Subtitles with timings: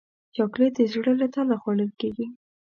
[0.35, 2.25] چاکلېټ د زړه له تله خوړل کېږي.